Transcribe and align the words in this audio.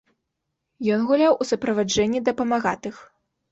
Ён 0.95 1.03
гуляў 1.11 1.37
у 1.45 1.47
суправаджэнні 1.51 2.25
дапамагатых. 2.33 2.95